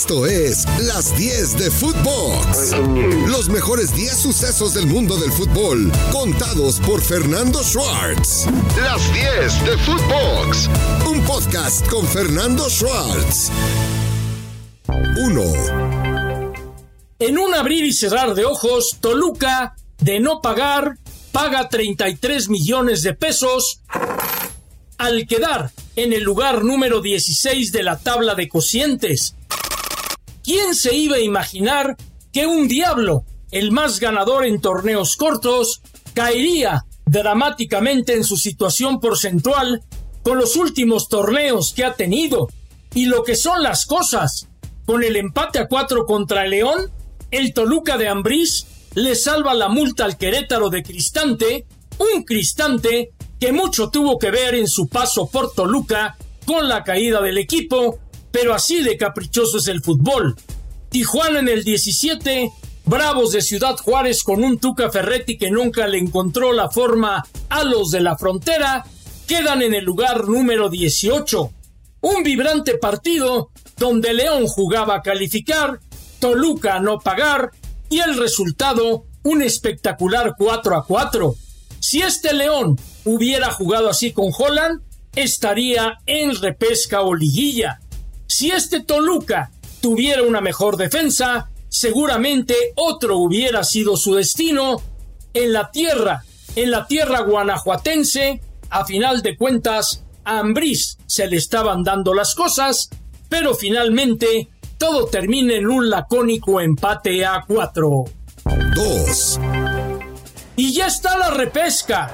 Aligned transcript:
Esto 0.00 0.26
es 0.26 0.64
Las 0.78 1.18
10 1.18 1.58
de 1.58 1.72
Footbox. 1.72 2.72
Los 3.26 3.48
mejores 3.48 3.92
10 3.96 4.16
sucesos 4.16 4.72
del 4.72 4.86
mundo 4.86 5.16
del 5.16 5.32
fútbol, 5.32 5.90
contados 6.12 6.78
por 6.78 7.02
Fernando 7.02 7.64
Schwartz. 7.64 8.46
Las 8.80 9.12
10 9.12 9.64
de 9.66 9.76
Footbox. 9.78 10.70
Un 11.04 11.20
podcast 11.22 11.84
con 11.88 12.06
Fernando 12.06 12.70
Schwartz. 12.70 13.50
1. 14.86 15.42
En 17.18 17.36
un 17.36 17.54
abrir 17.54 17.84
y 17.84 17.92
cerrar 17.92 18.36
de 18.36 18.44
ojos, 18.44 18.98
Toluca, 19.00 19.74
de 19.98 20.20
no 20.20 20.40
pagar, 20.40 20.96
paga 21.32 21.68
33 21.68 22.48
millones 22.48 23.02
de 23.02 23.14
pesos 23.14 23.80
al 24.96 25.26
quedar 25.26 25.72
en 25.96 26.12
el 26.12 26.22
lugar 26.22 26.62
número 26.62 27.00
16 27.00 27.72
de 27.72 27.82
la 27.82 27.98
tabla 27.98 28.36
de 28.36 28.48
cocientes. 28.48 29.34
¿Quién 30.48 30.74
se 30.74 30.94
iba 30.94 31.16
a 31.16 31.20
imaginar 31.20 31.98
que 32.32 32.46
un 32.46 32.68
diablo, 32.68 33.26
el 33.50 33.70
más 33.70 34.00
ganador 34.00 34.46
en 34.46 34.62
torneos 34.62 35.18
cortos, 35.18 35.82
caería 36.14 36.86
dramáticamente 37.04 38.14
en 38.14 38.24
su 38.24 38.38
situación 38.38 38.98
porcentual 38.98 39.82
con 40.22 40.38
los 40.38 40.56
últimos 40.56 41.10
torneos 41.10 41.74
que 41.74 41.84
ha 41.84 41.92
tenido? 41.92 42.48
Y 42.94 43.04
lo 43.04 43.24
que 43.24 43.36
son 43.36 43.62
las 43.62 43.84
cosas, 43.84 44.48
con 44.86 45.04
el 45.04 45.16
empate 45.16 45.58
a 45.58 45.68
cuatro 45.68 46.06
contra 46.06 46.46
el 46.46 46.52
León, 46.52 46.90
el 47.30 47.52
Toluca 47.52 47.98
de 47.98 48.08
Ambrís 48.08 48.66
le 48.94 49.16
salva 49.16 49.52
la 49.52 49.68
multa 49.68 50.06
al 50.06 50.16
Querétaro 50.16 50.70
de 50.70 50.82
Cristante, 50.82 51.66
un 51.98 52.24
Cristante 52.24 53.10
que 53.38 53.52
mucho 53.52 53.90
tuvo 53.90 54.18
que 54.18 54.30
ver 54.30 54.54
en 54.54 54.66
su 54.66 54.88
paso 54.88 55.26
por 55.26 55.52
Toluca 55.52 56.16
con 56.46 56.70
la 56.70 56.84
caída 56.84 57.20
del 57.20 57.36
equipo, 57.36 57.98
pero 58.40 58.54
así 58.54 58.82
de 58.84 58.96
caprichoso 58.96 59.58
es 59.58 59.66
el 59.66 59.82
fútbol. 59.82 60.36
Tijuana 60.90 61.40
en 61.40 61.48
el 61.48 61.64
17, 61.64 62.52
Bravos 62.84 63.32
de 63.32 63.42
Ciudad 63.42 63.76
Juárez 63.76 64.22
con 64.22 64.44
un 64.44 64.58
Tuca 64.58 64.92
Ferretti 64.92 65.36
que 65.36 65.50
nunca 65.50 65.88
le 65.88 65.98
encontró 65.98 66.52
la 66.52 66.70
forma 66.70 67.26
a 67.48 67.64
los 67.64 67.90
de 67.90 68.00
la 68.00 68.16
frontera, 68.16 68.84
quedan 69.26 69.62
en 69.62 69.74
el 69.74 69.84
lugar 69.84 70.28
número 70.28 70.68
18. 70.68 71.50
Un 72.02 72.22
vibrante 72.22 72.78
partido 72.78 73.50
donde 73.76 74.14
León 74.14 74.46
jugaba 74.46 74.94
a 74.94 75.02
calificar, 75.02 75.80
Toluca 76.20 76.76
a 76.76 76.80
no 76.80 77.00
pagar 77.00 77.50
y 77.90 77.98
el 77.98 78.16
resultado 78.16 79.06
un 79.24 79.42
espectacular 79.42 80.34
4 80.38 80.76
a 80.76 80.86
4. 80.86 81.34
Si 81.80 82.02
este 82.02 82.32
León 82.34 82.78
hubiera 83.04 83.50
jugado 83.50 83.88
así 83.88 84.12
con 84.12 84.30
Holland, 84.36 84.80
estaría 85.16 85.98
en 86.06 86.40
repesca 86.40 87.02
o 87.02 87.16
liguilla. 87.16 87.80
Si 88.38 88.52
este 88.52 88.78
Toluca 88.84 89.50
tuviera 89.80 90.22
una 90.22 90.40
mejor 90.40 90.76
defensa, 90.76 91.50
seguramente 91.68 92.54
otro 92.76 93.16
hubiera 93.16 93.64
sido 93.64 93.96
su 93.96 94.14
destino 94.14 94.80
en 95.34 95.52
la 95.52 95.72
tierra, 95.72 96.22
en 96.54 96.70
la 96.70 96.86
tierra 96.86 97.22
guanajuatense, 97.22 98.40
a 98.70 98.84
final 98.84 99.22
de 99.22 99.36
cuentas, 99.36 100.04
a 100.22 100.38
Ambriz 100.38 100.98
se 101.04 101.26
le 101.26 101.36
estaban 101.36 101.82
dando 101.82 102.14
las 102.14 102.36
cosas, 102.36 102.90
pero 103.28 103.56
finalmente 103.56 104.46
todo 104.78 105.06
termina 105.06 105.54
en 105.54 105.66
un 105.66 105.90
lacónico 105.90 106.60
empate 106.60 107.26
a 107.26 107.42
cuatro. 107.44 108.04
2. 108.44 109.40
Y 110.54 110.74
ya 110.74 110.86
está 110.86 111.18
la 111.18 111.30
repesca. 111.32 112.08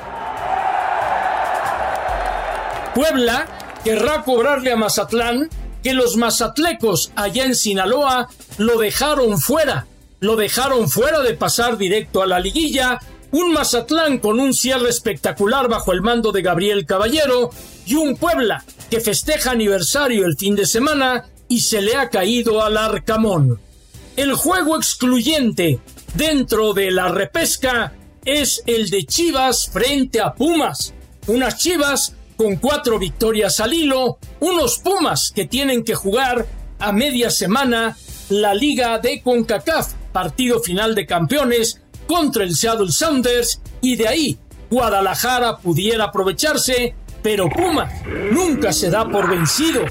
Puebla 2.94 3.46
querrá 3.84 4.22
cobrarle 4.22 4.72
a 4.72 4.76
Mazatlán 4.76 5.50
que 5.84 5.92
los 5.92 6.16
mazatlecos 6.16 7.12
allá 7.14 7.44
en 7.44 7.54
Sinaloa 7.54 8.28
lo 8.56 8.78
dejaron 8.78 9.38
fuera, 9.38 9.86
lo 10.18 10.34
dejaron 10.34 10.88
fuera 10.88 11.20
de 11.20 11.34
pasar 11.34 11.76
directo 11.76 12.22
a 12.22 12.26
la 12.26 12.40
liguilla, 12.40 12.98
un 13.30 13.52
Mazatlán 13.52 14.18
con 14.18 14.40
un 14.40 14.54
cierre 14.54 14.88
espectacular 14.88 15.68
bajo 15.68 15.92
el 15.92 16.00
mando 16.00 16.32
de 16.32 16.40
Gabriel 16.40 16.86
Caballero 16.86 17.50
y 17.84 17.96
un 17.96 18.16
Puebla 18.16 18.64
que 18.90 19.00
festeja 19.00 19.50
aniversario 19.50 20.24
el 20.24 20.38
fin 20.38 20.56
de 20.56 20.66
semana 20.66 21.26
y 21.48 21.60
se 21.60 21.82
le 21.82 21.96
ha 21.96 22.08
caído 22.08 22.62
al 22.62 22.78
Arcamón. 22.78 23.60
El 24.16 24.32
juego 24.34 24.76
excluyente 24.76 25.80
dentro 26.14 26.72
de 26.72 26.92
la 26.92 27.08
repesca 27.08 27.92
es 28.24 28.62
el 28.66 28.88
de 28.88 29.04
Chivas 29.04 29.68
frente 29.70 30.20
a 30.20 30.32
Pumas. 30.32 30.94
Unas 31.26 31.58
Chivas 31.58 32.14
con 32.36 32.56
cuatro 32.56 32.98
victorias 32.98 33.60
al 33.60 33.72
hilo, 33.72 34.18
unos 34.40 34.78
Pumas 34.78 35.32
que 35.34 35.46
tienen 35.46 35.84
que 35.84 35.94
jugar 35.94 36.46
a 36.78 36.92
media 36.92 37.30
semana 37.30 37.96
la 38.28 38.54
Liga 38.54 38.98
de 38.98 39.22
CONCACAF, 39.22 39.92
partido 40.12 40.60
final 40.60 40.94
de 40.94 41.06
campeones 41.06 41.80
contra 42.06 42.44
el 42.44 42.54
Seattle 42.54 42.92
Sounders 42.92 43.60
y 43.80 43.96
de 43.96 44.08
ahí 44.08 44.38
Guadalajara 44.70 45.58
pudiera 45.58 46.04
aprovecharse, 46.04 46.94
pero 47.22 47.48
Pumas 47.48 47.92
nunca 48.32 48.72
se 48.72 48.90
da 48.90 49.08
por 49.08 49.30
vencido. 49.30 49.82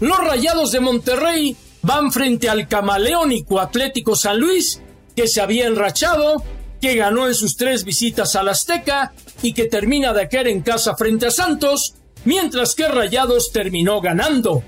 Los 0.00 0.18
Rayados 0.18 0.72
de 0.72 0.80
Monterrey 0.80 1.56
van 1.82 2.12
frente 2.12 2.48
al 2.48 2.68
camaleónico 2.68 3.60
Atlético 3.60 4.16
San 4.16 4.38
Luis, 4.38 4.82
que 5.14 5.28
se 5.28 5.40
había 5.40 5.66
enrachado 5.66 6.42
que 6.80 6.94
ganó 6.94 7.26
en 7.26 7.34
sus 7.34 7.56
tres 7.56 7.84
visitas 7.84 8.36
al 8.36 8.48
Azteca 8.48 9.12
y 9.42 9.52
que 9.52 9.64
termina 9.64 10.12
de 10.12 10.28
caer 10.28 10.48
en 10.48 10.62
casa 10.62 10.96
frente 10.96 11.26
a 11.26 11.30
Santos, 11.30 11.94
mientras 12.24 12.74
que 12.74 12.88
Rayados 12.88 13.52
terminó 13.52 14.00
ganando. 14.00 14.62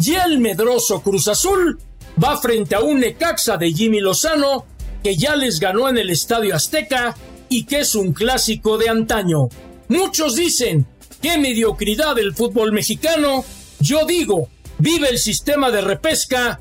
Y 0.00 0.14
el 0.14 0.38
medroso 0.38 1.02
Cruz 1.02 1.28
Azul 1.28 1.78
va 2.22 2.38
frente 2.38 2.74
a 2.74 2.80
un 2.80 3.00
Necaxa 3.00 3.56
de 3.56 3.72
Jimmy 3.72 4.00
Lozano, 4.00 4.66
que 5.02 5.16
ya 5.16 5.36
les 5.36 5.60
ganó 5.60 5.88
en 5.88 5.98
el 5.98 6.10
Estadio 6.10 6.54
Azteca 6.54 7.16
y 7.48 7.64
que 7.64 7.80
es 7.80 7.94
un 7.94 8.12
clásico 8.12 8.78
de 8.78 8.88
antaño. 8.88 9.48
Muchos 9.88 10.36
dicen, 10.36 10.86
qué 11.22 11.38
mediocridad 11.38 12.16
del 12.16 12.34
fútbol 12.34 12.72
mexicano. 12.72 13.44
Yo 13.80 14.04
digo, 14.04 14.48
vive 14.78 15.08
el 15.08 15.18
sistema 15.18 15.70
de 15.70 15.80
repesca, 15.80 16.60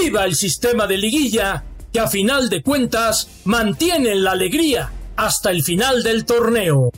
viva 0.00 0.24
el 0.24 0.34
sistema 0.34 0.86
de 0.86 0.98
liguilla 0.98 1.64
que 1.94 2.00
a 2.00 2.08
final 2.08 2.50
de 2.50 2.60
cuentas 2.60 3.28
mantienen 3.44 4.24
la 4.24 4.32
alegría 4.32 4.90
hasta 5.14 5.52
el 5.52 5.62
final 5.62 6.02
del 6.02 6.24
torneo. 6.24 6.90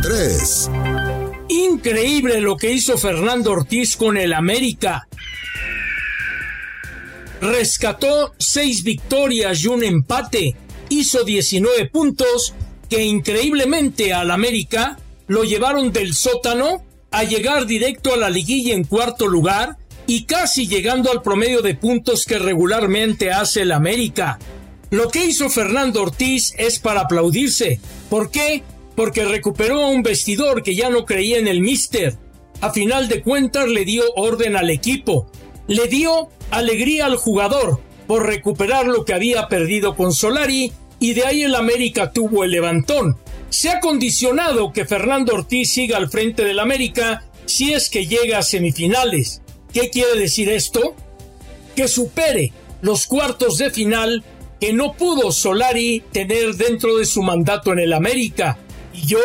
3. 0.00 0.70
Increíble 1.48 2.40
lo 2.40 2.56
que 2.56 2.70
hizo 2.70 2.96
Fernando 2.96 3.50
Ortiz 3.50 3.96
con 3.96 4.16
el 4.16 4.32
América. 4.32 5.08
Rescató 7.40 8.32
seis 8.38 8.84
victorias 8.84 9.64
y 9.64 9.66
un 9.66 9.82
empate. 9.82 10.54
Hizo 10.88 11.24
19 11.24 11.88
puntos 11.90 12.54
que 12.88 13.02
increíblemente 13.02 14.12
al 14.12 14.30
América 14.30 14.96
lo 15.26 15.42
llevaron 15.42 15.92
del 15.92 16.14
sótano 16.14 16.84
a 17.10 17.24
llegar 17.24 17.66
directo 17.66 18.14
a 18.14 18.18
la 18.18 18.30
liguilla 18.30 18.72
en 18.72 18.84
cuarto 18.84 19.26
lugar 19.26 19.78
y 20.06 20.24
casi 20.24 20.66
llegando 20.66 21.10
al 21.10 21.22
promedio 21.22 21.62
de 21.62 21.74
puntos 21.74 22.24
que 22.24 22.38
regularmente 22.38 23.30
hace 23.30 23.62
el 23.62 23.72
América. 23.72 24.38
Lo 24.90 25.08
que 25.08 25.24
hizo 25.24 25.50
Fernando 25.50 26.02
Ortiz 26.02 26.54
es 26.58 26.78
para 26.78 27.02
aplaudirse. 27.02 27.80
¿Por 28.10 28.30
qué? 28.30 28.62
Porque 28.94 29.24
recuperó 29.24 29.82
a 29.82 29.88
un 29.88 30.02
vestidor 30.02 30.62
que 30.62 30.74
ya 30.74 30.90
no 30.90 31.04
creía 31.04 31.38
en 31.38 31.48
el 31.48 31.60
Mister. 31.60 32.16
A 32.60 32.70
final 32.70 33.08
de 33.08 33.22
cuentas 33.22 33.68
le 33.68 33.84
dio 33.84 34.04
orden 34.14 34.56
al 34.56 34.70
equipo. 34.70 35.30
Le 35.66 35.88
dio 35.88 36.28
alegría 36.50 37.06
al 37.06 37.16
jugador 37.16 37.80
por 38.06 38.26
recuperar 38.26 38.86
lo 38.86 39.04
que 39.04 39.14
había 39.14 39.48
perdido 39.48 39.96
con 39.96 40.12
Solari 40.12 40.72
y 41.00 41.14
de 41.14 41.24
ahí 41.24 41.42
el 41.42 41.54
América 41.54 42.12
tuvo 42.12 42.44
el 42.44 42.50
levantón. 42.50 43.18
Se 43.50 43.70
ha 43.70 43.80
condicionado 43.80 44.72
que 44.72 44.84
Fernando 44.84 45.34
Ortiz 45.34 45.70
siga 45.70 45.96
al 45.96 46.10
frente 46.10 46.44
del 46.44 46.58
América 46.58 47.24
si 47.46 47.72
es 47.72 47.90
que 47.90 48.06
llega 48.06 48.38
a 48.38 48.42
semifinales. 48.42 49.42
¿Qué 49.74 49.90
quiere 49.90 50.16
decir 50.16 50.48
esto? 50.48 50.94
Que 51.74 51.88
supere 51.88 52.52
los 52.80 53.06
cuartos 53.06 53.58
de 53.58 53.70
final 53.70 54.22
que 54.60 54.72
no 54.72 54.94
pudo 54.94 55.32
Solari 55.32 56.04
tener 56.12 56.54
dentro 56.54 56.96
de 56.96 57.04
su 57.04 57.22
mandato 57.22 57.72
en 57.72 57.80
el 57.80 57.92
América. 57.92 58.56
Y 58.92 59.04
yo, 59.08 59.18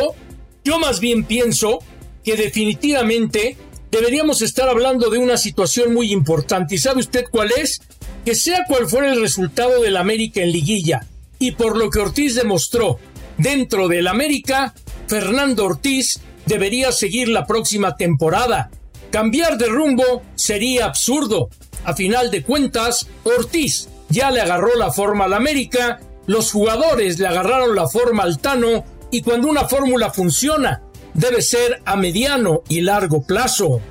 yo 0.63 0.79
más 0.79 0.99
bien 0.99 1.23
pienso 1.23 1.83
que 2.23 2.35
definitivamente 2.35 3.57
deberíamos 3.91 4.41
estar 4.41 4.67
hablando 4.67 5.11
de 5.11 5.19
una 5.19 5.37
situación 5.37 5.93
muy 5.93 6.11
importante. 6.11 6.75
¿Y 6.75 6.79
sabe 6.79 7.01
usted 7.01 7.25
cuál 7.29 7.51
es? 7.55 7.81
Que 8.25 8.33
sea 8.33 8.65
cual 8.67 8.89
fuera 8.89 9.13
el 9.13 9.21
resultado 9.21 9.83
del 9.83 9.97
América 9.97 10.41
en 10.41 10.51
liguilla, 10.51 11.05
y 11.37 11.51
por 11.51 11.77
lo 11.77 11.91
que 11.91 11.99
Ortiz 11.99 12.33
demostró 12.33 12.99
dentro 13.37 13.87
del 13.87 14.07
América, 14.07 14.73
Fernando 15.07 15.65
Ortiz 15.65 16.19
debería 16.47 16.91
seguir 16.91 17.29
la 17.29 17.45
próxima 17.45 17.95
temporada. 17.95 18.71
Cambiar 19.11 19.57
de 19.57 19.67
rumbo 19.67 20.21
sería 20.35 20.85
absurdo. 20.85 21.49
A 21.83 21.93
final 21.95 22.29
de 22.29 22.43
cuentas, 22.43 23.07
Ortiz 23.23 23.89
ya 24.09 24.31
le 24.31 24.41
agarró 24.41 24.75
la 24.75 24.91
forma 24.91 25.25
al 25.25 25.33
América, 25.33 25.99
los 26.25 26.51
jugadores 26.51 27.19
le 27.19 27.27
agarraron 27.27 27.75
la 27.75 27.87
forma 27.87 28.23
al 28.23 28.39
Tano 28.39 28.85
y 29.11 29.21
cuando 29.21 29.47
una 29.47 29.67
fórmula 29.67 30.11
funciona, 30.11 30.83
debe 31.13 31.41
ser 31.41 31.81
a 31.85 31.95
mediano 31.95 32.61
y 32.69 32.81
largo 32.81 33.23
plazo. 33.23 33.81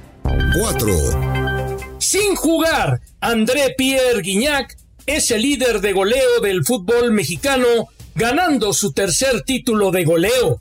4. 0.60 1.98
Sin 1.98 2.36
jugar 2.36 3.00
André 3.20 3.74
Pierre 3.76 4.22
Guignac 4.22 4.76
es 5.06 5.30
el 5.30 5.42
líder 5.42 5.80
de 5.80 5.92
goleo 5.92 6.40
del 6.42 6.64
fútbol 6.64 7.12
mexicano, 7.12 7.88
ganando 8.14 8.72
su 8.72 8.92
tercer 8.92 9.42
título 9.42 9.90
de 9.90 10.04
goleo. 10.04 10.60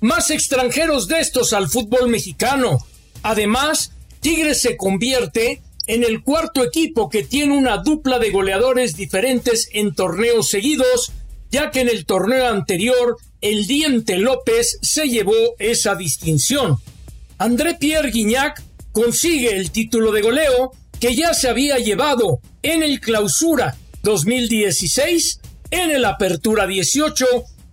Más 0.00 0.30
extranjeros 0.30 1.08
de 1.08 1.20
estos 1.20 1.52
al 1.52 1.68
fútbol 1.68 2.08
mexicano. 2.08 2.78
Además, 3.22 3.92
Tigres 4.20 4.60
se 4.60 4.76
convierte 4.76 5.62
en 5.86 6.04
el 6.04 6.22
cuarto 6.22 6.62
equipo 6.62 7.08
que 7.08 7.24
tiene 7.24 7.56
una 7.56 7.78
dupla 7.78 8.18
de 8.18 8.30
goleadores 8.30 8.96
diferentes 8.96 9.68
en 9.72 9.94
torneos 9.94 10.48
seguidos, 10.48 11.12
ya 11.50 11.70
que 11.70 11.80
en 11.80 11.88
el 11.88 12.04
torneo 12.04 12.46
anterior 12.48 13.16
el 13.40 13.66
Diente 13.66 14.18
López 14.18 14.78
se 14.82 15.08
llevó 15.08 15.54
esa 15.58 15.94
distinción. 15.94 16.76
André 17.38 17.74
Pierre 17.74 18.10
Guignac 18.10 18.62
consigue 18.92 19.56
el 19.56 19.70
título 19.70 20.12
de 20.12 20.22
goleo 20.22 20.72
que 21.00 21.14
ya 21.14 21.32
se 21.32 21.48
había 21.48 21.78
llevado 21.78 22.40
en 22.62 22.82
el 22.82 23.00
Clausura 23.00 23.76
2016, 24.02 25.40
en 25.70 25.90
el 25.90 26.04
Apertura 26.04 26.66
18 26.66 27.24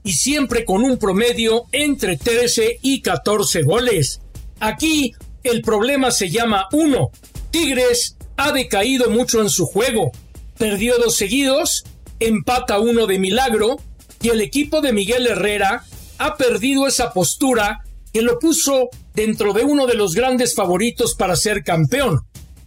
y 0.04 0.14
siempre 0.14 0.64
con 0.64 0.84
un 0.84 0.98
promedio 0.98 1.66
entre 1.72 2.18
13 2.18 2.80
y 2.82 3.02
14 3.02 3.64
goles. 3.64 4.22
Aquí 4.60 5.14
el 5.50 5.62
problema 5.62 6.12
se 6.12 6.30
llama 6.30 6.68
uno. 6.72 7.10
Tigres 7.52 8.18
ha 8.38 8.52
decaído 8.52 9.10
mucho 9.10 9.42
en 9.42 9.50
su 9.50 9.66
juego. 9.66 10.12
Perdió 10.58 10.98
dos 10.98 11.16
seguidos, 11.16 11.84
empata 12.20 12.80
uno 12.80 13.08
de 13.08 13.20
milagro 13.20 13.78
y 14.22 14.30
el 14.30 14.42
equipo 14.42 14.82
de 14.82 14.94
Miguel 14.94 15.28
Herrera 15.28 15.84
ha 16.18 16.36
perdido 16.36 16.88
esa 16.88 17.12
postura 17.12 17.82
que 18.14 18.22
lo 18.22 18.40
puso 18.40 18.90
dentro 19.14 19.54
de 19.54 19.64
uno 19.64 19.88
de 19.88 19.96
los 19.96 20.14
grandes 20.14 20.56
favoritos 20.56 21.16
para 21.16 21.36
ser 21.36 21.64
campeón. 21.64 22.22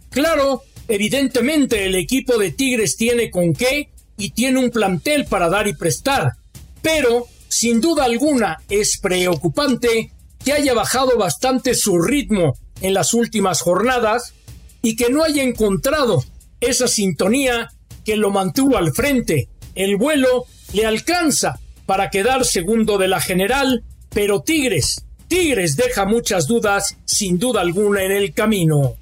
Claro, 0.09 0.63
evidentemente 0.87 1.85
el 1.85 1.95
equipo 1.95 2.37
de 2.37 2.51
Tigres 2.51 2.97
tiene 2.97 3.29
con 3.29 3.53
qué 3.53 3.89
y 4.17 4.31
tiene 4.31 4.59
un 4.59 4.69
plantel 4.69 5.25
para 5.25 5.49
dar 5.49 5.67
y 5.67 5.73
prestar, 5.73 6.33
pero 6.81 7.25
sin 7.47 7.81
duda 7.81 8.05
alguna 8.05 8.57
es 8.69 8.99
preocupante 8.99 10.11
que 10.43 10.53
haya 10.53 10.73
bajado 10.73 11.17
bastante 11.17 11.73
su 11.73 11.99
ritmo 11.99 12.53
en 12.81 12.93
las 12.93 13.13
últimas 13.13 13.61
jornadas 13.61 14.33
y 14.81 14.95
que 14.95 15.09
no 15.09 15.23
haya 15.23 15.43
encontrado 15.43 16.23
esa 16.61 16.87
sintonía 16.87 17.69
que 18.05 18.15
lo 18.15 18.31
mantuvo 18.31 18.77
al 18.77 18.93
frente. 18.93 19.49
El 19.75 19.97
vuelo 19.97 20.45
le 20.73 20.85
alcanza 20.85 21.59
para 21.85 22.09
quedar 22.09 22.45
segundo 22.45 22.97
de 22.97 23.07
la 23.07 23.19
general, 23.19 23.83
pero 24.09 24.41
Tigres, 24.41 25.05
Tigres 25.27 25.75
deja 25.75 26.05
muchas 26.05 26.47
dudas, 26.47 26.95
sin 27.05 27.37
duda 27.37 27.61
alguna, 27.61 28.03
en 28.03 28.11
el 28.11 28.33
camino. 28.33 28.95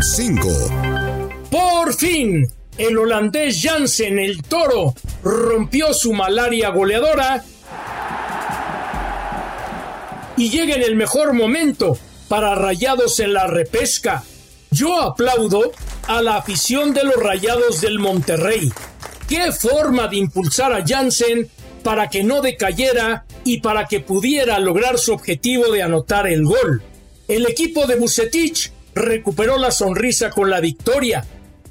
5. 0.00 0.48
Por 1.50 1.94
fin, 1.94 2.46
el 2.78 2.98
holandés 2.98 3.60
Jansen, 3.62 4.18
el 4.18 4.42
toro, 4.42 4.94
rompió 5.22 5.92
su 5.92 6.12
malaria 6.12 6.70
goleadora 6.70 7.44
y 10.36 10.50
llega 10.50 10.74
en 10.74 10.82
el 10.82 10.96
mejor 10.96 11.32
momento 11.32 11.98
para 12.28 12.54
Rayados 12.54 13.20
en 13.20 13.32
la 13.34 13.46
repesca. 13.46 14.24
Yo 14.70 15.00
aplaudo 15.00 15.72
a 16.08 16.20
la 16.22 16.36
afición 16.36 16.92
de 16.92 17.04
los 17.04 17.16
Rayados 17.16 17.80
del 17.80 17.98
Monterrey. 17.98 18.72
Qué 19.28 19.52
forma 19.52 20.08
de 20.08 20.16
impulsar 20.16 20.72
a 20.72 20.84
Jansen 20.84 21.48
para 21.82 22.08
que 22.08 22.24
no 22.24 22.40
decayera 22.40 23.24
y 23.44 23.60
para 23.60 23.86
que 23.86 24.00
pudiera 24.00 24.58
lograr 24.58 24.98
su 24.98 25.12
objetivo 25.12 25.70
de 25.70 25.82
anotar 25.82 26.26
el 26.26 26.44
gol. 26.44 26.82
El 27.28 27.46
equipo 27.46 27.86
de 27.86 27.96
Bucetich 27.96 28.72
recuperó 28.94 29.58
la 29.58 29.70
sonrisa 29.70 30.30
con 30.30 30.50
la 30.50 30.60
victoria. 30.60 31.24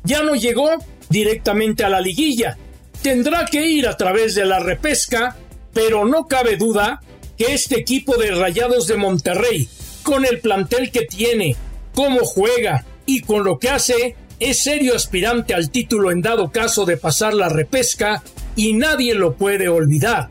Ya 0.04 0.24
no 0.24 0.36
llegó 0.36 0.70
directamente 1.10 1.84
a 1.84 1.90
la 1.90 2.02
liguilla. 2.02 2.58
Tendrá 3.02 3.46
que 3.46 3.66
ir 3.66 3.88
a 3.88 3.98
través 3.98 4.36
de 4.36 4.46
la 4.46 4.60
repesca, 4.60 5.36
pero 5.74 6.06
no 6.06 6.28
cabe 6.28 6.56
duda 6.58 7.02
que 7.38 7.54
este 7.54 7.80
equipo 7.80 8.18
de 8.18 8.32
Rayados 8.32 8.88
de 8.88 8.98
Monterrey, 8.98 9.68
con 10.04 10.26
el 10.26 10.40
plantel 10.40 10.92
que 10.92 11.06
tiene, 11.06 11.56
cómo 11.94 12.20
juega 12.26 12.86
y 13.06 13.22
con 13.22 13.44
lo 13.44 13.60
que 13.60 13.70
hace, 13.70 14.16
es 14.40 14.64
serio 14.64 14.96
aspirante 14.96 15.54
al 15.54 15.70
título 15.70 16.12
en 16.12 16.22
dado 16.22 16.52
caso 16.52 16.86
de 16.86 16.98
pasar 16.98 17.34
la 17.34 17.50
repesca 17.50 18.24
y 18.56 18.74
nadie 18.74 19.16
lo 19.16 19.36
puede 19.36 19.70
olvidar. 19.70 20.30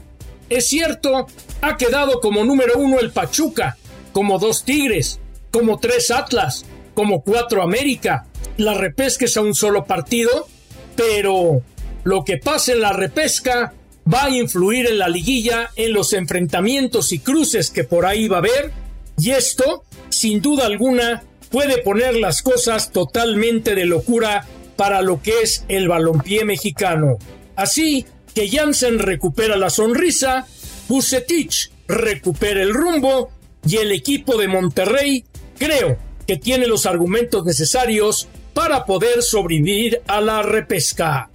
Es 0.48 0.68
cierto, 0.68 1.26
ha 1.62 1.76
quedado 1.76 2.20
como 2.20 2.44
número 2.44 2.78
uno 2.78 3.00
el 3.00 3.10
Pachuca, 3.10 3.78
como 4.12 4.38
dos 4.38 4.64
Tigres, 4.64 5.18
como 5.50 5.78
tres 5.78 6.10
Atlas, 6.10 6.66
como 6.94 7.22
cuatro 7.22 7.62
América. 7.62 8.26
La 8.58 8.74
repesca 8.74 9.24
es 9.24 9.36
a 9.36 9.40
un 9.40 9.54
solo 9.54 9.84
partido, 9.86 10.46
pero 10.94 11.62
lo 12.04 12.24
que 12.24 12.36
pase 12.36 12.72
en 12.72 12.80
la 12.80 12.92
repesca 12.92 13.72
va 14.12 14.24
a 14.24 14.30
influir 14.30 14.86
en 14.86 14.98
la 14.98 15.08
liguilla, 15.08 15.70
en 15.76 15.92
los 15.92 16.12
enfrentamientos 16.12 17.12
y 17.12 17.18
cruces 17.18 17.70
que 17.70 17.84
por 17.84 18.06
ahí 18.06 18.28
va 18.28 18.36
a 18.36 18.40
haber, 18.40 18.72
y 19.18 19.30
esto, 19.30 19.84
sin 20.08 20.40
duda 20.40 20.66
alguna, 20.66 21.22
puede 21.50 21.78
poner 21.78 22.16
las 22.16 22.42
cosas 22.42 22.90
totalmente 22.92 23.74
de 23.74 23.84
locura 23.84 24.46
para 24.76 25.02
lo 25.02 25.20
que 25.20 25.42
es 25.42 25.64
el 25.68 25.88
balompié 25.88 26.44
mexicano. 26.44 27.18
Así 27.56 28.06
que 28.34 28.48
Jansen 28.48 28.98
recupera 28.98 29.56
la 29.56 29.70
sonrisa, 29.70 30.46
Bucetich 30.88 31.70
recupera 31.86 32.62
el 32.62 32.72
rumbo 32.72 33.30
y 33.66 33.76
el 33.76 33.92
equipo 33.92 34.36
de 34.38 34.48
Monterrey 34.48 35.24
creo 35.58 35.98
que 36.26 36.36
tiene 36.36 36.66
los 36.66 36.86
argumentos 36.86 37.44
necesarios 37.44 38.28
para 38.54 38.84
poder 38.84 39.22
sobrevivir 39.22 40.00
a 40.06 40.20
la 40.20 40.42
repesca. 40.42 41.30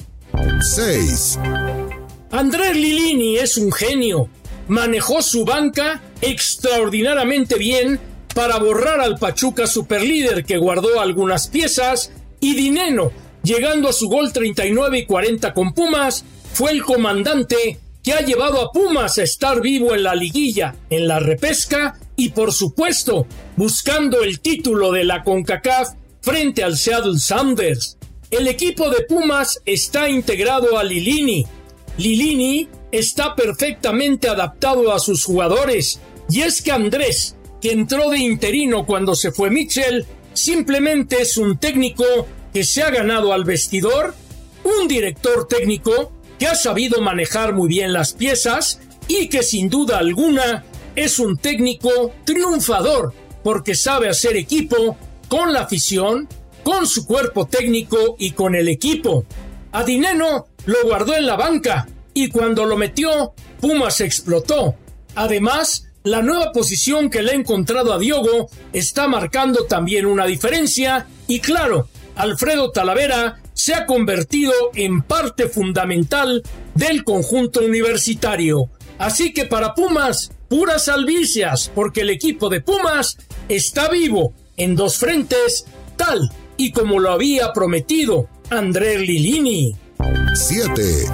6. 0.75 1.39
Andrés 2.31 2.75
Lilini 2.75 3.37
es 3.37 3.57
un 3.57 3.71
genio. 3.71 4.29
Manejó 4.67 5.21
su 5.21 5.45
banca 5.45 6.01
extraordinariamente 6.21 7.55
bien 7.57 7.99
para 8.35 8.57
borrar 8.57 8.99
al 8.99 9.17
Pachuca 9.17 9.65
superlíder 9.65 10.43
que 10.43 10.57
guardó 10.57 10.99
algunas 10.99 11.47
piezas 11.47 12.11
y 12.39 12.53
Dineno, 12.53 13.11
llegando 13.43 13.89
a 13.89 13.93
su 13.93 14.09
gol 14.09 14.33
39 14.33 14.99
y 14.99 15.05
40 15.05 15.53
con 15.53 15.73
Pumas, 15.73 16.23
fue 16.53 16.71
el 16.71 16.83
comandante 16.83 17.79
que 18.03 18.13
ha 18.13 18.21
llevado 18.21 18.61
a 18.61 18.71
Pumas 18.71 19.17
a 19.17 19.23
estar 19.23 19.61
vivo 19.61 19.95
en 19.95 20.03
la 20.03 20.13
liguilla, 20.13 20.75
en 20.89 21.07
la 21.07 21.19
repesca 21.19 21.97
y 22.15 22.29
por 22.29 22.53
supuesto 22.53 23.25
buscando 23.55 24.21
el 24.21 24.39
título 24.39 24.91
de 24.91 25.03
la 25.03 25.23
CONCACAF 25.23 25.89
frente 26.21 26.63
al 26.63 26.77
Seattle 26.77 27.17
Sounders. 27.19 27.97
El 28.29 28.47
equipo 28.47 28.89
de 28.89 29.03
Pumas 29.03 29.61
está 29.65 30.09
integrado 30.09 30.77
a 30.77 30.83
Lilini. 30.83 31.45
Lilini 31.97 32.67
está 32.91 33.35
perfectamente 33.35 34.29
adaptado 34.29 34.93
a 34.93 34.99
sus 34.99 35.25
jugadores 35.25 35.99
y 36.29 36.41
es 36.41 36.61
que 36.61 36.71
Andrés 36.71 37.37
que 37.61 37.71
entró 37.71 38.09
de 38.09 38.19
interino 38.19 38.85
cuando 38.85 39.15
se 39.15 39.31
fue 39.31 39.49
Mitchell, 39.49 40.05
simplemente 40.33 41.21
es 41.21 41.37
un 41.37 41.57
técnico 41.57 42.03
que 42.53 42.63
se 42.63 42.83
ha 42.83 42.89
ganado 42.89 43.33
al 43.33 43.43
vestidor, 43.43 44.13
un 44.63 44.87
director 44.87 45.47
técnico 45.47 46.11
que 46.37 46.47
ha 46.47 46.55
sabido 46.55 47.01
manejar 47.01 47.53
muy 47.53 47.67
bien 47.67 47.93
las 47.93 48.13
piezas 48.13 48.79
y 49.07 49.29
que 49.29 49.41
sin 49.41 49.69
duda 49.69 49.97
alguna 49.97 50.65
es 50.95 51.19
un 51.19 51.37
técnico 51.37 52.11
triunfador 52.25 53.13
porque 53.43 53.75
sabe 53.75 54.09
hacer 54.09 54.35
equipo 54.35 54.97
con 55.29 55.53
la 55.53 55.61
afición, 55.61 56.27
con 56.63 56.85
su 56.85 57.05
cuerpo 57.05 57.47
técnico 57.47 58.15
y 58.19 58.31
con 58.31 58.55
el 58.55 58.67
equipo. 58.67 59.25
A 59.71 59.83
Dineno 59.83 60.47
lo 60.67 60.83
guardó 60.83 61.15
en 61.15 61.25
la 61.25 61.35
banca 61.35 61.87
y 62.13 62.29
cuando 62.29 62.65
lo 62.65 62.77
metió, 62.77 63.33
Pumas 63.59 64.01
explotó. 64.01 64.75
Además, 65.15 65.87
la 66.03 66.21
nueva 66.21 66.51
posición 66.51 67.09
que 67.09 67.23
le 67.23 67.31
ha 67.31 67.35
encontrado 67.35 67.91
a 67.91 67.97
Diogo 67.97 68.49
está 68.73 69.07
marcando 69.07 69.65
también 69.65 70.05
una 70.05 70.25
diferencia 70.25 71.07
y 71.27 71.39
claro, 71.39 71.89
Alfredo 72.15 72.71
Talavera 72.71 73.39
se 73.53 73.73
ha 73.73 73.85
convertido 73.85 74.53
en 74.75 75.01
parte 75.01 75.47
fundamental 75.47 76.43
del 76.75 77.03
conjunto 77.03 77.61
universitario. 77.61 78.69
Así 78.99 79.33
que 79.33 79.45
para 79.45 79.73
Pumas, 79.73 80.31
puras 80.49 80.89
albicias, 80.89 81.71
porque 81.73 82.01
el 82.01 82.09
equipo 82.09 82.49
de 82.49 82.61
Pumas 82.61 83.17
está 83.49 83.89
vivo 83.89 84.33
en 84.57 84.75
dos 84.75 84.97
frentes, 84.97 85.65
tal 85.95 86.29
y 86.57 86.71
como 86.71 86.99
lo 86.99 87.11
había 87.11 87.53
prometido 87.53 88.27
André 88.49 88.99
Lilini. 88.99 89.75
7. 90.33 91.05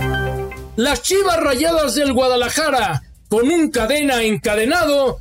Las 0.75 1.01
Chivas 1.01 1.38
Rayadas 1.38 1.95
del 1.95 2.13
Guadalajara 2.13 3.03
con 3.33 3.50
un 3.50 3.71
cadena 3.71 4.21
encadenado, 4.21 5.19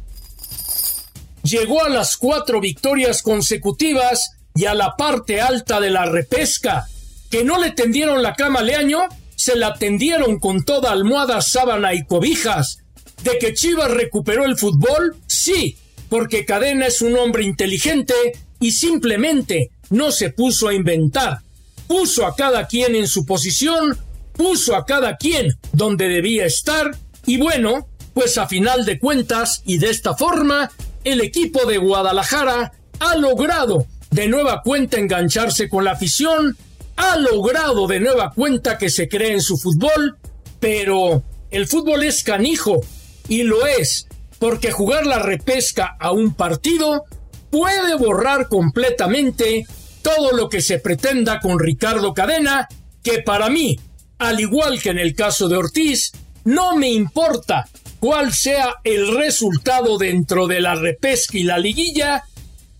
llegó 1.44 1.82
a 1.82 1.88
las 1.88 2.18
cuatro 2.18 2.60
victorias 2.60 3.22
consecutivas 3.22 4.32
y 4.54 4.66
a 4.66 4.74
la 4.74 4.96
parte 4.98 5.40
alta 5.40 5.80
de 5.80 5.88
la 5.88 6.04
repesca. 6.04 6.84
Que 7.30 7.42
no 7.42 7.58
le 7.58 7.70
tendieron 7.70 8.22
la 8.22 8.34
cama 8.34 8.60
Leaño, 8.60 9.00
se 9.34 9.56
la 9.56 9.72
tendieron 9.72 10.38
con 10.40 10.62
toda 10.62 10.92
almohada, 10.92 11.40
sábana 11.40 11.94
y 11.94 12.04
cobijas. 12.04 12.80
De 13.24 13.38
que 13.38 13.54
Chivas 13.54 13.90
recuperó 13.90 14.44
el 14.44 14.58
fútbol, 14.58 15.16
sí, 15.26 15.78
porque 16.10 16.44
Cadena 16.44 16.88
es 16.88 17.00
un 17.00 17.16
hombre 17.16 17.44
inteligente 17.44 18.12
y 18.60 18.72
simplemente 18.72 19.70
no 19.88 20.12
se 20.12 20.28
puso 20.28 20.68
a 20.68 20.74
inventar. 20.74 21.38
Puso 21.86 22.26
a 22.26 22.34
cada 22.34 22.66
quien 22.66 22.94
en 22.94 23.06
su 23.06 23.26
posición, 23.26 23.98
puso 24.32 24.74
a 24.76 24.86
cada 24.86 25.16
quien 25.16 25.56
donde 25.72 26.08
debía 26.08 26.46
estar 26.46 26.90
y 27.26 27.38
bueno, 27.38 27.88
pues 28.14 28.38
a 28.38 28.46
final 28.46 28.84
de 28.84 28.98
cuentas 28.98 29.62
y 29.64 29.78
de 29.78 29.90
esta 29.90 30.14
forma, 30.14 30.70
el 31.04 31.20
equipo 31.20 31.66
de 31.66 31.78
Guadalajara 31.78 32.72
ha 32.98 33.16
logrado 33.16 33.86
de 34.10 34.28
nueva 34.28 34.62
cuenta 34.62 34.98
engancharse 34.98 35.68
con 35.68 35.84
la 35.84 35.92
afición, 35.92 36.56
ha 36.96 37.16
logrado 37.18 37.86
de 37.86 38.00
nueva 38.00 38.32
cuenta 38.32 38.78
que 38.78 38.90
se 38.90 39.08
cree 39.08 39.32
en 39.32 39.40
su 39.40 39.56
fútbol, 39.56 40.16
pero 40.60 41.22
el 41.50 41.66
fútbol 41.66 42.02
es 42.02 42.22
canijo 42.22 42.80
y 43.28 43.42
lo 43.42 43.66
es 43.66 44.06
porque 44.38 44.72
jugar 44.72 45.06
la 45.06 45.20
repesca 45.20 45.96
a 45.98 46.10
un 46.12 46.34
partido 46.34 47.04
puede 47.50 47.94
borrar 47.96 48.48
completamente 48.48 49.66
todo 50.02 50.32
lo 50.32 50.48
que 50.48 50.60
se 50.60 50.78
pretenda 50.78 51.40
con 51.40 51.58
Ricardo 51.58 52.12
Cadena, 52.12 52.68
que 53.02 53.20
para 53.22 53.48
mí, 53.48 53.78
al 54.18 54.40
igual 54.40 54.80
que 54.80 54.90
en 54.90 54.98
el 54.98 55.14
caso 55.14 55.48
de 55.48 55.56
Ortiz, 55.56 56.12
no 56.44 56.76
me 56.76 56.90
importa 56.90 57.68
cuál 58.00 58.32
sea 58.32 58.74
el 58.84 59.16
resultado 59.16 59.96
dentro 59.96 60.46
de 60.46 60.60
la 60.60 60.74
repesca 60.74 61.38
y 61.38 61.44
la 61.44 61.58
liguilla, 61.58 62.24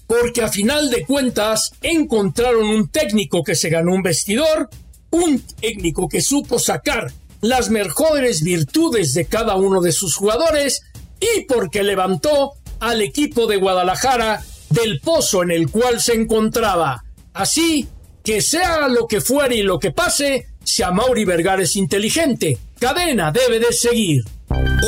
porque 0.07 0.43
a 0.43 0.49
final 0.49 0.91
de 0.91 1.07
cuentas 1.07 1.71
encontraron 1.81 2.69
un 2.69 2.88
técnico 2.88 3.43
que 3.43 3.55
se 3.55 3.71
ganó 3.71 3.95
un 3.95 4.02
vestidor, 4.02 4.69
un 5.11 5.41
técnico 5.41 6.09
que 6.09 6.21
supo 6.21 6.59
sacar 6.59 7.12
las 7.41 7.71
mejores 7.71 8.43
virtudes 8.43 9.14
de 9.14 9.26
cada 9.26 9.57
uno 9.57 9.81
de 9.81 9.93
sus 9.93 10.17
jugadores 10.17 10.83
y 11.21 11.45
porque 11.45 11.83
levantó 11.83 12.52
al 12.81 13.00
equipo 13.00 13.47
de 13.47 13.57
Guadalajara 13.57 14.43
del 14.71 15.00
pozo 15.00 15.43
en 15.43 15.50
el 15.50 15.71
cual 15.71 16.00
se 16.00 16.14
encontraba. 16.14 17.05
Así 17.34 17.88
que 18.22 18.40
sea 18.40 18.88
lo 18.88 19.06
que 19.06 19.20
fuere 19.20 19.56
y 19.56 19.62
lo 19.62 19.78
que 19.78 19.90
pase, 19.90 20.46
si 20.62 20.82
a 20.82 20.90
Mauri 20.90 21.24
Vergara 21.24 21.62
es 21.62 21.76
inteligente, 21.76 22.58
cadena 22.78 23.32
debe 23.32 23.58
de 23.58 23.72
seguir. 23.72 24.24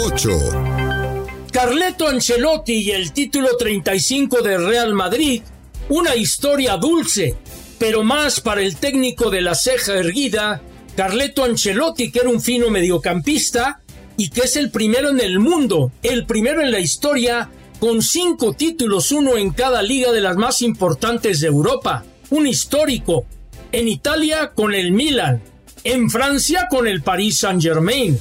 8. 0.07 0.31
Carleto 1.53 2.09
Ancelotti 2.09 2.75
y 2.75 2.91
el 2.91 3.13
título 3.13 3.57
35 3.57 4.43
de 4.43 4.59
Real 4.59 4.93
Madrid, 4.93 5.43
una 5.89 6.17
historia 6.17 6.77
dulce, 6.77 7.37
pero 7.79 8.03
más 8.03 8.41
para 8.41 8.63
el 8.63 8.77
técnico 8.77 9.31
de 9.31 9.41
la 9.41 9.55
ceja 9.55 9.95
erguida, 9.95 10.63
Carleto 10.97 11.45
Ancelotti, 11.45 12.11
que 12.11 12.21
era 12.21 12.29
un 12.29 12.41
fino 12.41 12.71
mediocampista 12.71 13.81
y 14.17 14.31
que 14.31 14.43
es 14.43 14.57
el 14.57 14.71
primero 14.71 15.11
en 15.11 15.21
el 15.21 15.41
mundo, 15.41 15.91
el 16.03 16.27
primero 16.27 16.61
en 16.61 16.71
la 16.71 16.79
historia, 16.79 17.51
con 17.81 18.03
cinco 18.03 18.53
títulos, 18.53 19.11
uno 19.13 19.37
en 19.37 19.51
cada 19.51 19.83
liga 19.83 20.13
de 20.13 20.21
las 20.21 20.37
más 20.37 20.63
importantes 20.63 21.41
de 21.41 21.49
Europa, 21.49 22.05
un 22.31 22.47
histórico, 22.47 23.27
en 23.73 23.89
Italia 23.89 24.53
con 24.55 24.75
el 24.75 24.93
Milan, 24.93 25.43
en 25.83 26.09
Francia 26.11 26.69
con 26.71 26.87
el 26.87 27.03
Paris 27.03 27.39
Saint-Germain, 27.39 28.19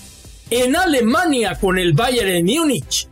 en 0.49 0.75
Alemania 0.75 1.57
con 1.59 1.77
el 1.77 1.93
Bayern 1.93 2.45
Múnich, 2.45 3.07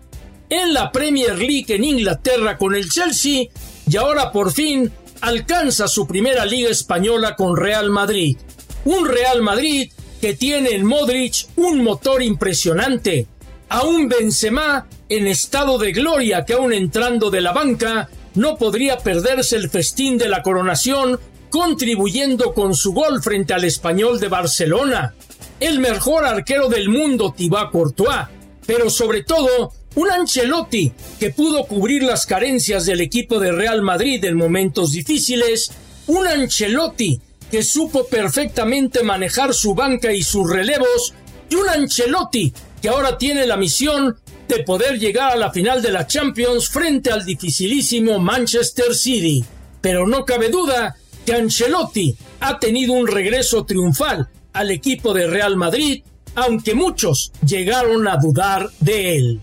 en 0.49 0.73
la 0.73 0.91
Premier 0.91 1.37
League 1.37 1.73
en 1.73 1.83
Inglaterra 1.83 2.57
con 2.57 2.75
el 2.75 2.89
Chelsea 2.89 3.45
y 3.87 3.97
ahora 3.97 4.31
por 4.31 4.51
fin 4.51 4.91
alcanza 5.21 5.87
su 5.87 6.05
primera 6.05 6.45
liga 6.45 6.69
española 6.69 7.35
con 7.35 7.55
Real 7.55 7.89
Madrid. 7.89 8.37
Un 8.85 9.07
Real 9.07 9.41
Madrid 9.41 9.91
que 10.19 10.33
tiene 10.33 10.71
en 10.71 10.85
Modric 10.85 11.47
un 11.55 11.83
motor 11.83 12.21
impresionante, 12.21 13.27
a 13.69 13.83
un 13.83 14.09
Benzema 14.09 14.87
en 15.07 15.27
estado 15.27 15.77
de 15.77 15.93
gloria 15.93 16.45
que 16.45 16.53
aún 16.53 16.73
entrando 16.73 17.29
de 17.31 17.41
la 17.41 17.53
banca 17.53 18.09
no 18.35 18.57
podría 18.57 18.97
perderse 18.97 19.55
el 19.55 19.69
festín 19.69 20.17
de 20.17 20.29
la 20.29 20.41
coronación 20.41 21.19
contribuyendo 21.49 22.53
con 22.53 22.75
su 22.75 22.93
gol 22.93 23.21
frente 23.21 23.53
al 23.53 23.65
español 23.65 24.19
de 24.19 24.29
Barcelona 24.29 25.13
el 25.59 25.79
mejor 25.79 26.25
arquero 26.25 26.69
del 26.69 26.89
mundo, 26.89 27.33
Thibaut 27.37 27.71
Courtois, 27.71 28.27
pero 28.65 28.89
sobre 28.89 29.23
todo 29.23 29.71
un 29.95 30.09
Ancelotti 30.09 30.91
que 31.19 31.29
pudo 31.29 31.65
cubrir 31.65 32.03
las 32.03 32.25
carencias 32.25 32.85
del 32.85 33.01
equipo 33.01 33.39
de 33.39 33.51
Real 33.51 33.81
Madrid 33.81 34.23
en 34.25 34.37
momentos 34.37 34.91
difíciles, 34.91 35.71
un 36.07 36.25
Ancelotti 36.25 37.21
que 37.51 37.63
supo 37.63 38.07
perfectamente 38.07 39.03
manejar 39.03 39.53
su 39.53 39.75
banca 39.75 40.13
y 40.13 40.23
sus 40.23 40.49
relevos, 40.49 41.13
y 41.49 41.55
un 41.55 41.69
Ancelotti 41.69 42.53
que 42.81 42.89
ahora 42.89 43.17
tiene 43.17 43.45
la 43.45 43.57
misión 43.57 44.17
de 44.47 44.63
poder 44.63 44.99
llegar 44.99 45.31
a 45.31 45.37
la 45.37 45.51
final 45.51 45.81
de 45.81 45.91
la 45.91 46.07
Champions 46.07 46.69
frente 46.69 47.11
al 47.11 47.25
dificilísimo 47.25 48.19
Manchester 48.19 48.93
City. 48.93 49.43
Pero 49.81 50.05
no 50.07 50.25
cabe 50.25 50.49
duda 50.49 50.95
que 51.25 51.33
Ancelotti 51.33 52.15
ha 52.39 52.59
tenido 52.59 52.93
un 52.93 53.07
regreso 53.07 53.65
triunfal 53.65 54.29
al 54.53 54.71
equipo 54.71 55.13
de 55.13 55.27
Real 55.27 55.55
Madrid, 55.55 56.03
aunque 56.35 56.75
muchos 56.75 57.31
llegaron 57.45 58.07
a 58.07 58.17
dudar 58.17 58.69
de 58.79 59.17
él. 59.17 59.41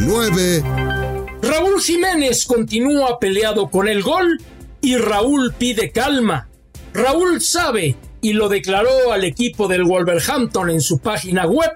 9. 0.00 0.62
Raúl 1.42 1.80
Jiménez 1.80 2.44
continúa 2.44 3.18
peleado 3.18 3.68
con 3.68 3.88
el 3.88 4.02
gol 4.02 4.40
y 4.80 4.96
Raúl 4.96 5.54
pide 5.58 5.90
calma. 5.90 6.48
Raúl 6.92 7.40
sabe, 7.40 7.96
y 8.20 8.32
lo 8.32 8.48
declaró 8.48 9.12
al 9.12 9.24
equipo 9.24 9.68
del 9.68 9.84
Wolverhampton 9.84 10.70
en 10.70 10.80
su 10.80 10.98
página 10.98 11.46
web, 11.46 11.70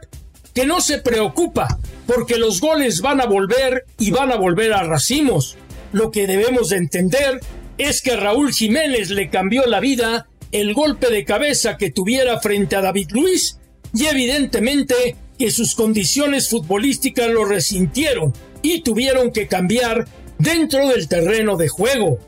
que 0.60 0.66
no 0.66 0.82
se 0.82 0.98
preocupa 0.98 1.78
porque 2.06 2.36
los 2.36 2.60
goles 2.60 3.00
van 3.00 3.22
a 3.22 3.24
volver 3.24 3.86
y 3.98 4.10
van 4.10 4.30
a 4.30 4.36
volver 4.36 4.74
a 4.74 4.82
racimos. 4.82 5.56
Lo 5.90 6.10
que 6.10 6.26
debemos 6.26 6.68
de 6.68 6.76
entender 6.76 7.40
es 7.78 8.02
que 8.02 8.14
Raúl 8.14 8.52
Jiménez 8.52 9.08
le 9.08 9.30
cambió 9.30 9.64
la 9.64 9.80
vida 9.80 10.28
el 10.52 10.74
golpe 10.74 11.08
de 11.08 11.24
cabeza 11.24 11.78
que 11.78 11.90
tuviera 11.90 12.40
frente 12.40 12.76
a 12.76 12.82
David 12.82 13.08
Luis 13.12 13.56
y 13.94 14.04
evidentemente 14.04 15.16
que 15.38 15.50
sus 15.50 15.74
condiciones 15.74 16.50
futbolísticas 16.50 17.30
lo 17.30 17.46
resintieron 17.46 18.34
y 18.60 18.82
tuvieron 18.82 19.32
que 19.32 19.46
cambiar 19.46 20.06
dentro 20.36 20.88
del 20.88 21.08
terreno 21.08 21.56
de 21.56 21.68
juego. 21.68 22.18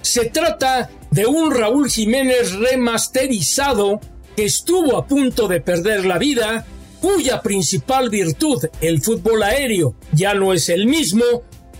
Se 0.00 0.30
trata 0.30 0.88
de 1.10 1.26
un 1.26 1.54
Raúl 1.54 1.90
Jiménez 1.90 2.52
remasterizado 2.52 4.00
que 4.34 4.46
estuvo 4.46 4.96
a 4.96 5.06
punto 5.06 5.46
de 5.46 5.60
perder 5.60 6.06
la 6.06 6.16
vida, 6.16 6.64
cuya 7.02 7.42
principal 7.42 8.08
virtud, 8.08 8.64
el 8.80 9.02
fútbol 9.02 9.42
aéreo, 9.42 9.96
ya 10.12 10.34
no 10.34 10.52
es 10.52 10.68
el 10.68 10.86
mismo, 10.86 11.24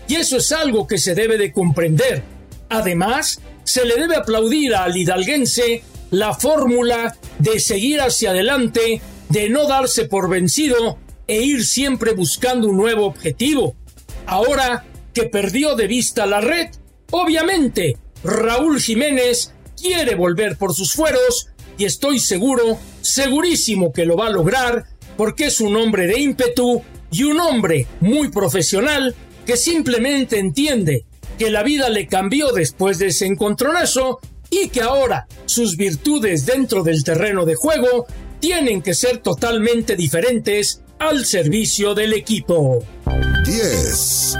y 0.05 0.15
eso 0.15 0.35
es 0.35 0.51
algo 0.51 0.85
que 0.85 0.97
se 0.97 1.15
debe 1.15 1.37
de 1.37 1.53
comprender. 1.53 2.21
Además, 2.67 3.39
se 3.63 3.85
le 3.85 3.95
debe 3.95 4.17
aplaudir 4.17 4.75
al 4.75 4.97
hidalguense 4.97 5.81
la 6.11 6.33
fórmula 6.33 7.15
de 7.39 7.61
seguir 7.61 8.01
hacia 8.01 8.31
adelante, 8.31 9.01
de 9.29 9.49
no 9.49 9.65
darse 9.65 10.05
por 10.05 10.29
vencido 10.29 10.97
e 11.25 11.41
ir 11.41 11.65
siempre 11.65 12.11
buscando 12.13 12.67
un 12.67 12.75
nuevo 12.75 13.05
objetivo. 13.05 13.75
Ahora 14.25 14.85
que 15.13 15.23
perdió 15.23 15.75
de 15.75 15.87
vista 15.87 16.25
la 16.25 16.41
red, 16.41 16.67
obviamente 17.11 17.97
Raúl 18.25 18.81
Jiménez 18.81 19.53
quiere 19.79 20.15
volver 20.15 20.57
por 20.57 20.73
sus 20.73 20.91
fueros 20.91 21.47
y 21.77 21.85
estoy 21.85 22.19
seguro, 22.19 22.77
segurísimo 23.01 23.91
que 23.93 24.05
lo 24.05 24.17
va 24.17 24.27
a 24.27 24.31
lograr 24.31 24.85
porque 25.17 25.45
es 25.45 25.61
un 25.61 25.75
hombre 25.75 26.07
de 26.07 26.19
ímpetu 26.19 26.81
y 27.11 27.23
un 27.23 27.39
hombre 27.39 27.87
muy 27.99 28.29
profesional 28.29 29.15
que 29.45 29.57
simplemente 29.57 30.39
entiende 30.39 31.05
que 31.37 31.49
la 31.49 31.63
vida 31.63 31.89
le 31.89 32.07
cambió 32.07 32.51
después 32.51 32.99
de 32.99 33.07
ese 33.07 33.25
encontronazo 33.25 34.19
y 34.49 34.69
que 34.69 34.81
ahora 34.81 35.27
sus 35.45 35.77
virtudes 35.77 36.45
dentro 36.45 36.83
del 36.83 37.03
terreno 37.03 37.45
de 37.45 37.55
juego 37.55 38.05
tienen 38.39 38.81
que 38.81 38.93
ser 38.93 39.17
totalmente 39.17 39.95
diferentes 39.95 40.81
al 40.99 41.25
servicio 41.25 41.95
del 41.95 42.13
equipo. 42.13 42.85
10. 43.45 44.35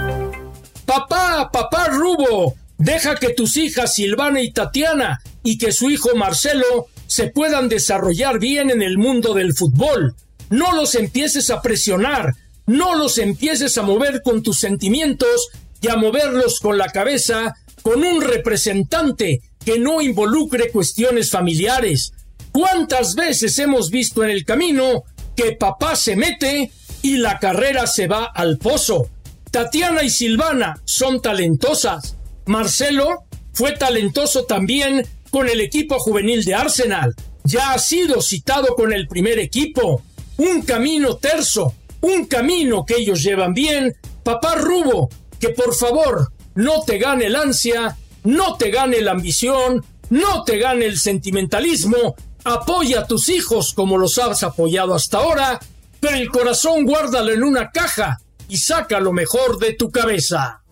Papá, 0.86 1.50
papá 1.52 1.88
Rubo, 1.88 2.54
deja 2.78 3.16
que 3.16 3.30
tus 3.30 3.56
hijas 3.56 3.94
Silvana 3.94 4.40
y 4.40 4.52
Tatiana 4.52 5.20
y 5.42 5.58
que 5.58 5.72
su 5.72 5.90
hijo 5.90 6.14
Marcelo 6.14 6.86
se 7.06 7.28
puedan 7.28 7.68
desarrollar 7.68 8.38
bien 8.38 8.70
en 8.70 8.82
el 8.82 8.98
mundo 8.98 9.34
del 9.34 9.54
fútbol. 9.54 10.14
No 10.54 10.70
los 10.70 10.94
empieces 10.94 11.50
a 11.50 11.60
presionar, 11.60 12.36
no 12.66 12.94
los 12.94 13.18
empieces 13.18 13.76
a 13.76 13.82
mover 13.82 14.22
con 14.22 14.40
tus 14.40 14.60
sentimientos 14.60 15.48
y 15.80 15.88
a 15.88 15.96
moverlos 15.96 16.60
con 16.60 16.78
la 16.78 16.90
cabeza 16.90 17.56
con 17.82 18.04
un 18.04 18.20
representante 18.20 19.40
que 19.64 19.80
no 19.80 20.00
involucre 20.00 20.70
cuestiones 20.70 21.32
familiares. 21.32 22.12
¿Cuántas 22.52 23.16
veces 23.16 23.58
hemos 23.58 23.90
visto 23.90 24.22
en 24.22 24.30
el 24.30 24.44
camino 24.44 25.02
que 25.34 25.56
papá 25.56 25.96
se 25.96 26.14
mete 26.14 26.70
y 27.02 27.16
la 27.16 27.40
carrera 27.40 27.88
se 27.88 28.06
va 28.06 28.26
al 28.26 28.56
pozo? 28.58 29.08
Tatiana 29.50 30.04
y 30.04 30.08
Silvana 30.08 30.80
son 30.84 31.20
talentosas. 31.20 32.14
Marcelo 32.46 33.24
fue 33.54 33.72
talentoso 33.72 34.44
también 34.44 35.04
con 35.30 35.48
el 35.48 35.60
equipo 35.60 35.98
juvenil 35.98 36.44
de 36.44 36.54
Arsenal. 36.54 37.12
Ya 37.42 37.72
ha 37.72 37.78
sido 37.80 38.22
citado 38.22 38.76
con 38.76 38.92
el 38.92 39.08
primer 39.08 39.40
equipo. 39.40 40.04
Un 40.36 40.62
camino 40.62 41.16
terso, 41.16 41.74
un 42.00 42.26
camino 42.26 42.84
que 42.84 42.96
ellos 42.96 43.22
llevan 43.22 43.54
bien. 43.54 43.94
Papá 44.22 44.56
Rubo, 44.56 45.08
que 45.38 45.50
por 45.50 45.74
favor 45.74 46.32
no 46.54 46.82
te 46.82 46.98
gane 46.98 47.26
el 47.26 47.36
ansia 47.36 47.96
no 48.24 48.56
te 48.56 48.70
gane 48.70 49.00
la 49.00 49.12
ambición, 49.12 49.84
no 50.10 50.44
te 50.44 50.58
gane 50.58 50.86
el 50.86 50.98
sentimentalismo, 50.98 52.16
apoya 52.42 53.00
a 53.00 53.06
tus 53.06 53.28
hijos 53.28 53.72
como 53.74 53.96
los 53.96 54.18
has 54.18 54.42
apoyado 54.42 54.94
hasta 54.94 55.18
ahora, 55.18 55.60
pero 56.00 56.16
el 56.16 56.30
corazón 56.30 56.84
guárdalo 56.84 57.32
en 57.32 57.44
una 57.44 57.70
caja 57.70 58.18
y 58.48 58.56
saca 58.56 58.98
lo 59.00 59.12
mejor 59.12 59.58
de 59.58 59.74
tu 59.74 59.90
cabeza. 59.90 60.62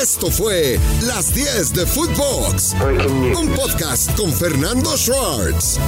Esto 0.00 0.30
fue 0.30 0.78
Las 1.06 1.34
10 1.34 1.74
de 1.74 1.86
Footbox, 1.86 2.74
un 3.36 3.48
podcast 3.54 4.16
con 4.16 4.32
Fernando 4.32 4.96
Schwartz. 4.96 5.78